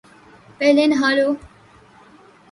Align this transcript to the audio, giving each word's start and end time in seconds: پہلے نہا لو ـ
پہلے 0.57 0.83
نہا 0.91 1.09
لو 1.17 1.27
ـ 1.33 1.37